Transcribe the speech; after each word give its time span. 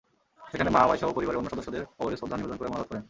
সেখানে 0.41 0.69
মা, 0.69 0.81
ভাইসহ 0.87 1.09
পরিবারের 1.13 1.39
অন্য 1.39 1.49
সদস্যদের 1.49 1.83
কবরে 1.97 2.15
শ্রদ্ধা 2.17 2.37
নিবেদন 2.37 2.57
করে 2.57 2.69
মোনাজাত 2.69 2.87
করেন। 2.87 2.99